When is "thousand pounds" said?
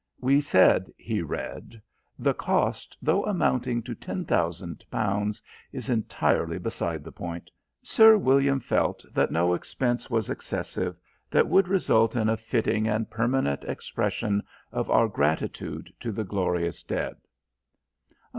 4.25-5.43